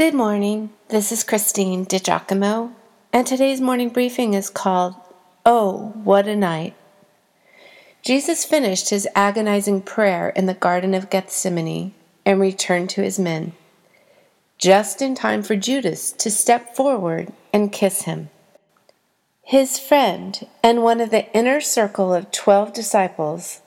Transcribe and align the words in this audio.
Good 0.00 0.14
morning. 0.14 0.70
This 0.88 1.12
is 1.12 1.22
Christine 1.22 1.84
DiGiacomo, 1.84 2.72
and 3.12 3.26
today's 3.26 3.60
morning 3.60 3.90
briefing 3.90 4.32
is 4.32 4.48
called 4.48 4.94
Oh, 5.44 5.92
What 6.04 6.26
a 6.26 6.34
Night. 6.34 6.74
Jesus 8.00 8.46
finished 8.46 8.88
his 8.88 9.06
agonizing 9.14 9.82
prayer 9.82 10.30
in 10.30 10.46
the 10.46 10.54
Garden 10.54 10.94
of 10.94 11.10
Gethsemane 11.10 11.92
and 12.24 12.40
returned 12.40 12.88
to 12.88 13.02
his 13.02 13.18
men, 13.18 13.52
just 14.56 15.02
in 15.02 15.14
time 15.14 15.42
for 15.42 15.54
Judas 15.54 16.12
to 16.12 16.30
step 16.30 16.74
forward 16.74 17.30
and 17.52 17.70
kiss 17.70 18.04
him. 18.04 18.30
His 19.42 19.78
friend 19.78 20.46
and 20.62 20.82
one 20.82 21.02
of 21.02 21.10
the 21.10 21.30
inner 21.36 21.60
circle 21.60 22.14
of 22.14 22.32
twelve 22.32 22.72
disciples 22.72 23.60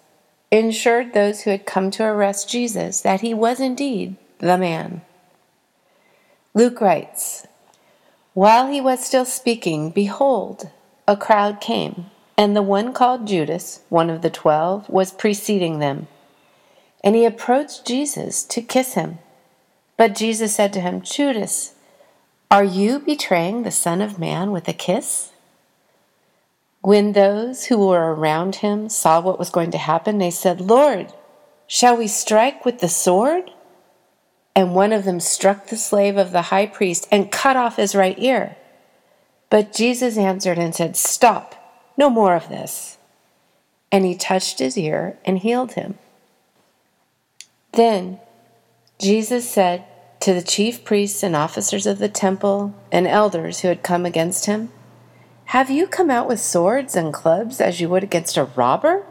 ensured 0.49 1.13
those 1.13 1.41
who 1.41 1.51
had 1.51 1.67
come 1.67 1.91
to 1.91 2.03
arrest 2.03 2.49
Jesus 2.49 3.01
that 3.01 3.21
he 3.21 3.35
was 3.35 3.59
indeed 3.59 4.15
the 4.39 4.57
man. 4.57 5.03
Luke 6.55 6.81
writes, 6.81 7.47
While 8.33 8.67
he 8.67 8.79
was 8.79 9.03
still 9.03 9.25
speaking, 9.25 9.89
behold, 9.89 10.69
a 11.07 11.17
crowd 11.17 11.59
came, 11.59 12.05
and 12.37 12.55
the 12.55 12.61
one 12.61 12.93
called 12.93 13.27
Judas, 13.27 13.81
one 13.89 14.09
of 14.09 14.21
the 14.21 14.29
twelve, 14.29 14.87
was 14.87 15.11
preceding 15.11 15.79
them. 15.79 16.07
And 17.03 17.15
he 17.15 17.25
approached 17.25 17.87
Jesus 17.87 18.43
to 18.43 18.61
kiss 18.61 18.93
him. 18.93 19.19
But 19.97 20.15
Jesus 20.15 20.55
said 20.55 20.73
to 20.73 20.79
him, 20.79 21.01
Judas, 21.01 21.73
are 22.51 22.63
you 22.63 22.99
betraying 22.99 23.63
the 23.63 23.71
Son 23.71 23.99
of 24.01 24.19
Man 24.19 24.51
with 24.51 24.67
a 24.67 24.73
kiss? 24.73 25.31
When 26.81 27.13
those 27.13 27.65
who 27.65 27.79
were 27.87 28.13
around 28.13 28.57
him 28.57 28.89
saw 28.89 29.21
what 29.21 29.39
was 29.39 29.49
going 29.49 29.71
to 29.71 29.77
happen, 29.77 30.19
they 30.19 30.29
said, 30.29 30.61
Lord, 30.61 31.11
shall 31.65 31.97
we 31.97 32.07
strike 32.07 32.63
with 32.63 32.79
the 32.79 32.89
sword? 32.89 33.49
And 34.55 34.75
one 34.75 34.93
of 34.93 35.03
them 35.03 35.19
struck 35.19 35.67
the 35.67 35.77
slave 35.77 36.17
of 36.17 36.31
the 36.31 36.43
high 36.43 36.67
priest 36.67 37.07
and 37.11 37.31
cut 37.31 37.55
off 37.55 37.77
his 37.77 37.95
right 37.95 38.17
ear. 38.19 38.55
But 39.49 39.73
Jesus 39.73 40.17
answered 40.17 40.57
and 40.57 40.73
said, 40.73 40.95
Stop, 40.95 41.55
no 41.97 42.09
more 42.09 42.35
of 42.35 42.49
this. 42.49 42.97
And 43.91 44.05
he 44.05 44.15
touched 44.15 44.59
his 44.59 44.77
ear 44.77 45.17
and 45.25 45.39
healed 45.39 45.73
him. 45.73 45.97
Then 47.73 48.19
Jesus 48.99 49.49
said 49.49 49.85
to 50.21 50.33
the 50.33 50.41
chief 50.41 50.83
priests 50.83 51.21
and 51.21 51.35
officers 51.35 51.85
of 51.85 51.99
the 51.99 52.07
temple 52.07 52.73
and 52.91 53.05
elders 53.05 53.59
who 53.59 53.67
had 53.67 53.83
come 53.83 54.05
against 54.05 54.45
him, 54.45 54.71
Have 55.45 55.69
you 55.69 55.85
come 55.87 56.09
out 56.09 56.27
with 56.27 56.39
swords 56.39 56.95
and 56.95 57.13
clubs 57.13 57.59
as 57.59 57.81
you 57.81 57.89
would 57.89 58.03
against 58.03 58.37
a 58.37 58.45
robber? 58.45 59.05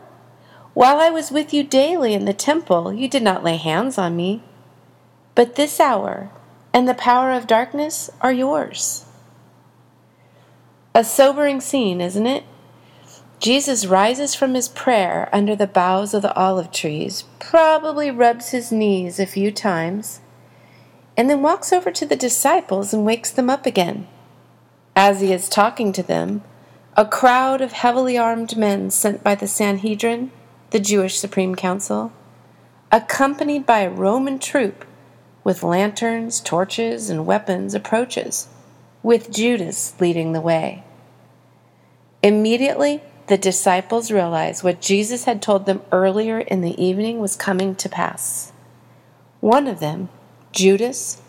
While 0.74 1.00
I 1.00 1.10
was 1.10 1.30
with 1.30 1.52
you 1.52 1.64
daily 1.64 2.14
in 2.14 2.24
the 2.24 2.32
temple, 2.32 2.92
you 2.92 3.08
did 3.08 3.22
not 3.22 3.44
lay 3.44 3.56
hands 3.56 3.98
on 3.98 4.16
me. 4.16 4.42
But 5.34 5.56
this 5.56 5.80
hour 5.80 6.30
and 6.72 6.88
the 6.88 6.94
power 6.94 7.32
of 7.32 7.46
darkness 7.46 8.10
are 8.20 8.32
yours. 8.32 9.06
A 10.94 11.04
sobering 11.04 11.60
scene, 11.60 12.00
isn't 12.00 12.26
it? 12.26 12.44
Jesus 13.38 13.86
rises 13.86 14.34
from 14.34 14.54
his 14.54 14.68
prayer 14.68 15.28
under 15.32 15.56
the 15.56 15.66
boughs 15.66 16.14
of 16.14 16.22
the 16.22 16.34
olive 16.34 16.70
trees, 16.70 17.24
probably 17.40 18.10
rubs 18.10 18.50
his 18.50 18.70
knees 18.70 19.18
a 19.18 19.26
few 19.26 19.50
times, 19.50 20.20
and 21.16 21.28
then 21.28 21.42
walks 21.42 21.72
over 21.72 21.90
to 21.90 22.06
the 22.06 22.14
disciples 22.14 22.92
and 22.92 23.04
wakes 23.04 23.30
them 23.30 23.50
up 23.50 23.66
again. 23.66 24.06
As 24.94 25.20
he 25.20 25.32
is 25.32 25.48
talking 25.48 25.92
to 25.92 26.02
them, 26.02 26.42
a 26.96 27.06
crowd 27.06 27.62
of 27.62 27.72
heavily 27.72 28.18
armed 28.18 28.56
men 28.56 28.90
sent 28.90 29.24
by 29.24 29.34
the 29.34 29.48
Sanhedrin, 29.48 30.30
the 30.70 30.78
Jewish 30.78 31.18
Supreme 31.18 31.54
Council, 31.54 32.12
accompanied 32.92 33.64
by 33.64 33.80
a 33.80 33.90
Roman 33.90 34.38
troop 34.38 34.84
with 35.44 35.62
lanterns, 35.62 36.40
torches, 36.40 37.10
and 37.10 37.26
weapons, 37.26 37.74
approaches, 37.74 38.48
with 39.02 39.32
Judas 39.32 39.94
leading 40.00 40.32
the 40.32 40.40
way. 40.40 40.84
Immediately, 42.22 43.02
the 43.26 43.38
disciples 43.38 44.10
realized 44.10 44.62
what 44.62 44.80
Jesus 44.80 45.24
had 45.24 45.42
told 45.42 45.66
them 45.66 45.82
earlier 45.90 46.38
in 46.38 46.60
the 46.60 46.80
evening 46.82 47.18
was 47.18 47.36
coming 47.36 47.74
to 47.76 47.88
pass. 47.88 48.52
One 49.40 49.66
of 49.66 49.80
them, 49.80 50.08
Judas, 50.52 51.20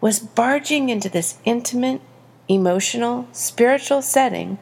was 0.00 0.20
barging 0.20 0.88
into 0.88 1.08
this 1.08 1.38
intimate, 1.44 2.00
emotional, 2.48 3.26
spiritual 3.32 4.02
setting 4.02 4.58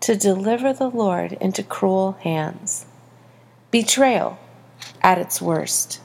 to 0.00 0.14
deliver 0.14 0.72
the 0.72 0.88
Lord 0.88 1.32
into 1.40 1.62
cruel 1.62 2.12
hands. 2.22 2.86
Betrayal 3.70 4.38
at 5.02 5.18
its 5.18 5.42
worst. 5.42 6.00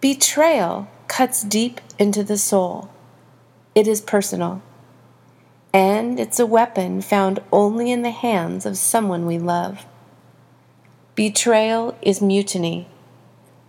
Betrayal 0.00 0.88
cuts 1.08 1.42
deep 1.42 1.80
into 1.98 2.22
the 2.22 2.36
soul. 2.36 2.90
It 3.74 3.88
is 3.88 4.02
personal. 4.02 4.60
And 5.72 6.20
it's 6.20 6.38
a 6.38 6.46
weapon 6.46 7.00
found 7.00 7.40
only 7.50 7.90
in 7.90 8.02
the 8.02 8.10
hands 8.10 8.66
of 8.66 8.76
someone 8.76 9.24
we 9.24 9.38
love. 9.38 9.86
Betrayal 11.14 11.96
is 12.02 12.20
mutiny. 12.20 12.88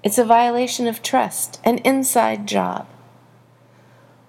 It's 0.03 0.17
a 0.17 0.25
violation 0.25 0.85
of 0.85 1.01
trust, 1.01 1.61
an 1.63 1.77
inside 1.79 2.45
job. 2.45 2.87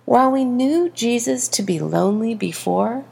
While 0.04 0.30
we 0.30 0.44
knew 0.44 0.90
Jesus 0.90 1.48
to 1.48 1.62
be 1.62 1.80
lonely 1.80 2.34
before, 2.34 3.04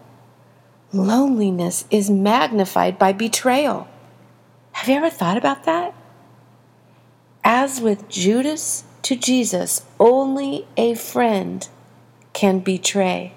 loneliness 0.92 1.86
is 1.90 2.08
magnified 2.08 3.00
by 3.00 3.12
betrayal. 3.12 3.88
Have 4.72 4.88
you 4.88 4.94
ever 4.94 5.10
thought 5.10 5.36
about 5.36 5.64
that? 5.64 5.92
As 7.48 7.80
with 7.80 8.08
Judas 8.08 8.82
to 9.02 9.14
Jesus, 9.14 9.84
only 10.00 10.66
a 10.76 10.94
friend 10.94 11.68
can 12.32 12.58
betray. 12.58 13.34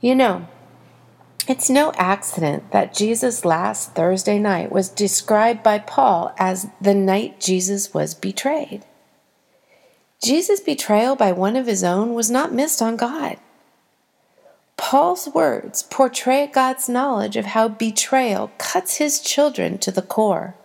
You 0.00 0.16
know, 0.16 0.48
it's 1.46 1.70
no 1.70 1.92
accident 1.92 2.72
that 2.72 2.92
Jesus' 2.92 3.44
last 3.44 3.94
Thursday 3.94 4.36
night 4.36 4.72
was 4.72 4.88
described 4.88 5.62
by 5.62 5.78
Paul 5.78 6.34
as 6.38 6.66
the 6.80 6.92
night 6.92 7.38
Jesus 7.38 7.94
was 7.94 8.14
betrayed. 8.14 8.84
Jesus' 10.20 10.58
betrayal 10.58 11.14
by 11.14 11.30
one 11.30 11.54
of 11.54 11.68
his 11.68 11.84
own 11.84 12.14
was 12.14 12.32
not 12.32 12.52
missed 12.52 12.82
on 12.82 12.96
God. 12.96 13.36
Paul's 14.76 15.28
words 15.28 15.84
portray 15.84 16.48
God's 16.48 16.88
knowledge 16.88 17.36
of 17.36 17.44
how 17.44 17.68
betrayal 17.68 18.50
cuts 18.58 18.96
his 18.96 19.20
children 19.20 19.78
to 19.78 19.92
the 19.92 20.02
core 20.02 20.56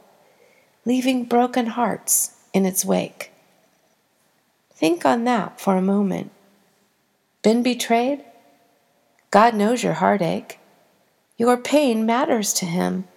leaving 0.85 1.25
broken 1.25 1.67
hearts 1.67 2.37
in 2.53 2.65
its 2.65 2.85
wake. 2.85 3.31
Think 4.73 5.05
on 5.05 5.23
that 5.23 5.59
for 5.59 5.75
a 5.75 5.81
moment. 5.81 6.31
Been 7.41 7.63
betrayed? 7.63 8.23
God 9.31 9.55
knows 9.55 9.83
your 9.83 9.93
heartache. 9.93 10.59
Your 11.37 11.57
pain 11.57 12.05
matters 12.05 12.53
to 12.53 12.65
Him. 12.65 13.07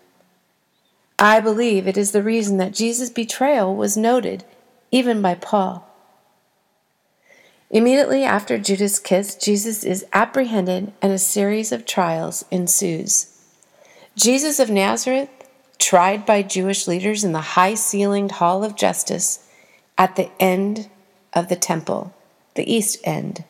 I 1.18 1.40
believe 1.40 1.86
it 1.86 1.96
is 1.96 2.12
the 2.12 2.22
reason 2.22 2.58
that 2.58 2.74
Jesus' 2.74 3.10
betrayal 3.10 3.74
was 3.74 3.96
noted 3.96 4.44
even 4.90 5.20
by 5.20 5.34
Paul. 5.34 5.84
Immediately 7.70 8.24
after 8.24 8.56
Judas' 8.56 8.98
kiss, 8.98 9.34
Jesus 9.34 9.84
is 9.84 10.06
apprehended 10.12 10.92
and 11.02 11.12
a 11.12 11.18
series 11.18 11.70
of 11.70 11.84
trials 11.84 12.44
ensues. 12.50 13.34
Jesus 14.16 14.58
of 14.58 14.70
Nazareth 14.70 15.28
tried 15.78 16.26
by 16.26 16.42
Jewish 16.42 16.86
leaders 16.86 17.24
in 17.24 17.32
the 17.32 17.40
high 17.40 17.74
ceilinged 17.74 18.32
hall 18.32 18.64
of 18.64 18.76
justice 18.76 19.48
at 19.96 20.16
the 20.16 20.30
end 20.40 20.88
of 21.32 21.48
the 21.48 21.56
temple, 21.56 22.14
the 22.54 22.72
east 22.72 22.98
end. 23.04 23.44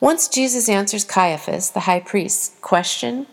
Once 0.00 0.28
Jesus 0.28 0.68
answers 0.68 1.04
Caiaphas, 1.04 1.70
the 1.70 1.80
high 1.80 2.00
priest's 2.00 2.54
question, 2.60 3.26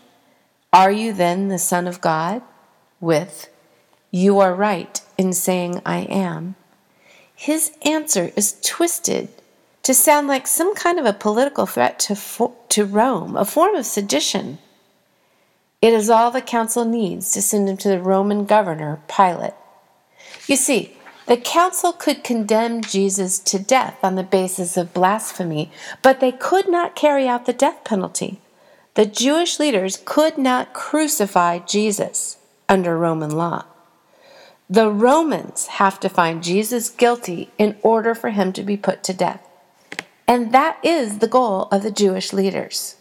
Are 0.72 0.92
you 0.92 1.12
then 1.12 1.48
the 1.48 1.58
Son 1.58 1.86
of 1.86 2.00
God? 2.00 2.42
with, 3.00 3.48
You 4.10 4.38
are 4.38 4.54
right 4.54 5.00
in 5.18 5.32
saying 5.32 5.82
I 5.84 6.02
am. 6.02 6.54
His 7.34 7.72
answer 7.84 8.30
is 8.36 8.58
twisted 8.62 9.28
to 9.82 9.94
sound 9.94 10.28
like 10.28 10.46
some 10.46 10.74
kind 10.74 10.98
of 10.98 11.04
a 11.04 11.12
political 11.12 11.66
threat 11.66 11.98
to, 11.98 12.52
to 12.68 12.84
Rome, 12.84 13.36
a 13.36 13.44
form 13.44 13.74
of 13.74 13.84
sedition. 13.84 14.58
It 15.82 15.92
is 15.92 16.08
all 16.08 16.30
the 16.30 16.40
council 16.40 16.84
needs 16.84 17.32
to 17.32 17.42
send 17.42 17.68
him 17.68 17.76
to 17.78 17.88
the 17.88 18.00
Roman 18.00 18.46
governor, 18.46 19.00
Pilate. 19.08 19.54
You 20.46 20.54
see, 20.54 20.96
the 21.26 21.36
council 21.36 21.92
could 21.92 22.22
condemn 22.22 22.82
Jesus 22.82 23.40
to 23.40 23.58
death 23.58 23.98
on 24.02 24.14
the 24.14 24.22
basis 24.22 24.76
of 24.76 24.94
blasphemy, 24.94 25.72
but 26.00 26.20
they 26.20 26.30
could 26.30 26.68
not 26.68 26.94
carry 26.94 27.26
out 27.26 27.46
the 27.46 27.52
death 27.52 27.82
penalty. 27.84 28.40
The 28.94 29.06
Jewish 29.06 29.58
leaders 29.58 30.00
could 30.04 30.38
not 30.38 30.72
crucify 30.72 31.58
Jesus 31.58 32.38
under 32.68 32.96
Roman 32.96 33.30
law. 33.30 33.64
The 34.70 34.90
Romans 34.90 35.66
have 35.66 35.98
to 36.00 36.08
find 36.08 36.44
Jesus 36.44 36.90
guilty 36.90 37.50
in 37.58 37.76
order 37.82 38.14
for 38.14 38.30
him 38.30 38.52
to 38.52 38.62
be 38.62 38.76
put 38.76 39.02
to 39.04 39.12
death. 39.12 39.46
And 40.28 40.52
that 40.52 40.78
is 40.82 41.18
the 41.18 41.28
goal 41.28 41.68
of 41.72 41.82
the 41.82 41.90
Jewish 41.90 42.32
leaders. 42.32 42.96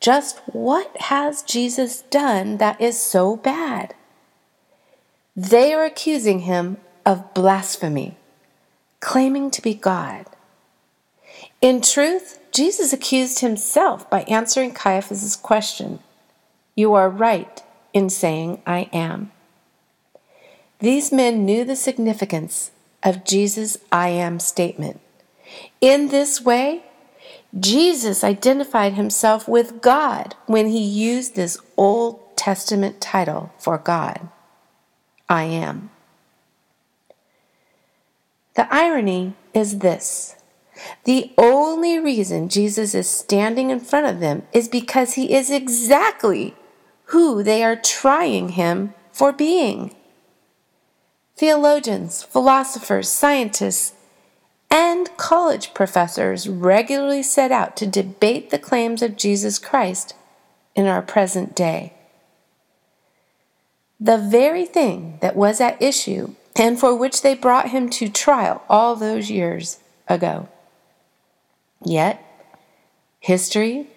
Just 0.00 0.38
what 0.46 0.96
has 0.96 1.42
Jesus 1.42 2.02
done 2.02 2.58
that 2.58 2.80
is 2.80 2.98
so 2.98 3.36
bad? 3.36 3.94
They 5.34 5.72
are 5.72 5.84
accusing 5.84 6.40
him 6.40 6.78
of 7.04 7.34
blasphemy, 7.34 8.16
claiming 9.00 9.50
to 9.52 9.62
be 9.62 9.74
God. 9.74 10.26
In 11.60 11.80
truth, 11.80 12.38
Jesus 12.52 12.92
accused 12.92 13.40
himself 13.40 14.08
by 14.08 14.22
answering 14.22 14.72
Caiaphas' 14.72 15.36
question 15.36 16.00
You 16.74 16.94
are 16.94 17.10
right 17.10 17.62
in 17.92 18.10
saying 18.10 18.62
I 18.66 18.88
am. 18.92 19.32
These 20.80 21.10
men 21.10 21.44
knew 21.44 21.64
the 21.64 21.76
significance 21.76 22.70
of 23.02 23.24
Jesus' 23.24 23.78
I 23.90 24.10
am 24.10 24.38
statement. 24.38 25.00
In 25.80 26.08
this 26.08 26.40
way, 26.40 26.84
Jesus 27.58 28.22
identified 28.22 28.94
himself 28.94 29.48
with 29.48 29.80
God 29.80 30.34
when 30.46 30.68
he 30.68 30.82
used 30.82 31.34
this 31.34 31.58
Old 31.76 32.20
Testament 32.36 33.00
title 33.00 33.52
for 33.58 33.78
God 33.78 34.28
I 35.28 35.44
am. 35.44 35.90
The 38.54 38.72
irony 38.74 39.34
is 39.54 39.78
this 39.78 40.36
the 41.04 41.32
only 41.36 41.98
reason 41.98 42.48
Jesus 42.48 42.94
is 42.94 43.08
standing 43.08 43.70
in 43.70 43.80
front 43.80 44.06
of 44.06 44.20
them 44.20 44.42
is 44.52 44.68
because 44.68 45.14
he 45.14 45.34
is 45.34 45.50
exactly 45.50 46.54
who 47.06 47.42
they 47.42 47.64
are 47.64 47.76
trying 47.76 48.50
him 48.50 48.94
for 49.12 49.32
being. 49.32 49.94
Theologians, 51.36 52.22
philosophers, 52.22 53.08
scientists, 53.08 53.94
and 54.70 55.08
college 55.16 55.74
professors 55.74 56.48
regularly 56.48 57.22
set 57.22 57.50
out 57.50 57.76
to 57.76 57.86
debate 57.86 58.50
the 58.50 58.58
claims 58.58 59.02
of 59.02 59.16
Jesus 59.16 59.58
Christ 59.58 60.14
in 60.74 60.86
our 60.86 61.02
present 61.02 61.54
day. 61.54 61.94
The 63.98 64.18
very 64.18 64.64
thing 64.64 65.18
that 65.20 65.36
was 65.36 65.60
at 65.60 65.80
issue 65.82 66.34
and 66.56 66.78
for 66.78 66.94
which 66.94 67.22
they 67.22 67.34
brought 67.34 67.70
him 67.70 67.88
to 67.90 68.08
trial 68.08 68.62
all 68.68 68.96
those 68.96 69.30
years 69.30 69.78
ago. 70.08 70.48
Yet, 71.84 72.22
history, 73.20 73.88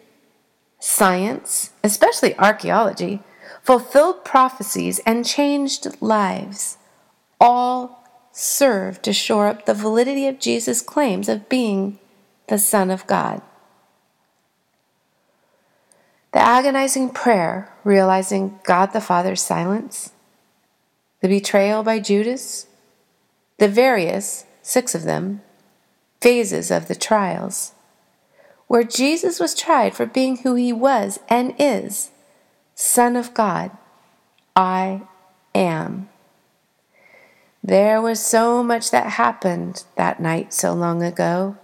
science, 0.79 1.71
especially 1.83 2.37
archaeology, 2.37 3.21
fulfilled 3.63 4.23
prophecies 4.23 4.99
and 5.05 5.25
changed 5.25 6.01
lives, 6.01 6.77
all 7.39 8.00
serve 8.31 9.01
to 9.01 9.13
shore 9.13 9.47
up 9.47 9.65
the 9.65 9.73
validity 9.73 10.27
of 10.27 10.39
Jesus' 10.39 10.81
claims 10.81 11.27
of 11.27 11.49
being 11.49 11.99
the 12.47 12.57
Son 12.57 12.89
of 12.89 13.07
God. 13.07 13.41
The 16.33 16.39
agonizing 16.39 17.09
prayer, 17.09 17.73
realizing 17.83 18.59
God 18.63 18.93
the 18.93 19.01
Father's 19.01 19.41
silence, 19.41 20.13
the 21.21 21.27
betrayal 21.27 21.83
by 21.83 21.99
Judas, 21.99 22.67
the 23.57 23.67
various, 23.67 24.45
six 24.61 24.95
of 24.95 25.03
them, 25.03 25.41
phases 26.21 26.71
of 26.71 26.87
the 26.87 26.95
trials, 26.95 27.73
where 28.67 28.83
Jesus 28.83 29.39
was 29.39 29.53
tried 29.53 29.93
for 29.93 30.05
being 30.05 30.37
who 30.37 30.55
he 30.55 30.71
was 30.71 31.19
and 31.27 31.53
is 31.59 32.11
Son 32.75 33.15
of 33.15 33.33
God. 33.33 33.71
I 34.55 35.01
am. 35.53 36.07
There 37.63 38.01
was 38.01 38.19
so 38.19 38.63
much 38.63 38.89
that 38.91 39.11
happened 39.11 39.83
that 39.95 40.19
night 40.19 40.53
so 40.53 40.73
long 40.73 41.03
ago. 41.03 41.57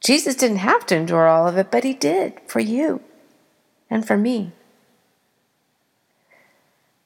Jesus 0.00 0.36
didn't 0.36 0.58
have 0.58 0.86
to 0.86 0.96
endure 0.96 1.26
all 1.26 1.48
of 1.48 1.58
it, 1.58 1.70
but 1.70 1.82
he 1.82 1.92
did 1.92 2.34
for 2.46 2.60
you 2.60 3.00
and 3.90 4.06
for 4.06 4.16
me. 4.16 4.52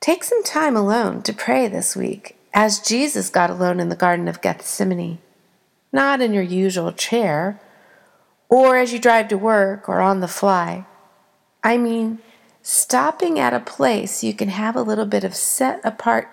Take 0.01 0.25
some 0.25 0.43
time 0.43 0.77
alone 0.77 1.23
to 1.23 1.33
pray 1.33 1.69
this 1.69 1.97
week 1.97 2.37
as 2.53 2.81
Jesus 2.81 3.31
got 3.31 3.51
alone 3.51 3.81
in 3.81 3.89
the 3.89 3.97
Garden 3.97 4.29
of 4.29 4.43
Gethsemane, 4.43 5.19
not 5.93 6.21
in 6.21 6.35
your 6.35 6.43
usual 6.43 6.93
chair 6.93 7.61
or 8.49 8.77
as 8.77 8.93
you 8.93 8.99
drive 8.99 9.29
to 9.29 9.39
work 9.39 9.89
or 9.89 10.01
on 10.01 10.21
the 10.21 10.29
fly. 10.29 10.85
I 11.65 11.79
mean, 11.79 12.19
stopping 12.61 13.39
at 13.39 13.55
a 13.55 13.61
place 13.61 14.23
you 14.23 14.35
can 14.35 14.51
have 14.51 14.77
a 14.77 14.83
little 14.83 15.07
bit 15.07 15.25
of 15.25 15.35
set 15.35 15.81
apart 15.85 16.29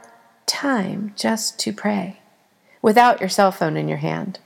time 0.49 1.13
just 1.15 1.59
to 1.59 1.71
pray 1.71 2.19
without 2.81 3.19
your 3.19 3.29
cell 3.29 3.51
phone 3.51 3.77
in 3.77 3.87
your 3.87 3.99
hand. 3.99 4.39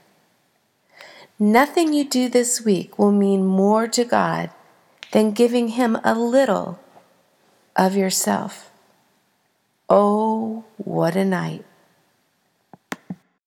Nothing 1.39 1.93
you 1.93 2.03
do 2.03 2.29
this 2.29 2.63
week 2.63 2.99
will 2.99 3.11
mean 3.11 3.45
more 3.45 3.87
to 3.87 4.03
God 4.03 4.51
than 5.11 5.31
giving 5.31 5.69
Him 5.69 5.97
a 6.03 6.13
little 6.13 6.79
of 7.75 7.95
yourself. 7.95 8.69
Oh, 9.89 10.65
what 10.77 11.15
a 11.15 11.25
night! 11.25 11.65